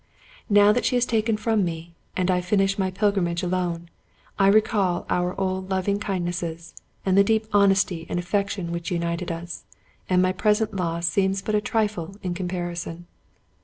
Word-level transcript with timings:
Now 0.49 0.71
that 0.71 0.83
she 0.83 0.97
is 0.97 1.05
taken 1.05 1.37
from 1.37 1.63
me, 1.63 1.93
and 2.17 2.31
I 2.31 2.41
finish 2.41 2.79
my 2.79 2.89
pilgrimage 2.89 3.43
alone, 3.43 3.87
I 4.39 4.47
recall 4.47 5.05
our 5.11 5.39
old 5.39 5.69
loving 5.69 5.99
kindnesses 5.99 6.73
and 7.05 7.15
the 7.15 7.23
deep 7.23 7.45
honesty 7.53 8.07
and 8.09 8.17
affection 8.17 8.71
which 8.71 8.89
united 8.89 9.31
us, 9.31 9.63
and 10.09 10.19
my 10.19 10.31
present 10.31 10.73
loss 10.75 11.05
seems 11.05 11.43
but 11.43 11.53
a 11.53 11.61
trifle 11.61 12.15
in 12.23 12.33
comparison. 12.33 13.05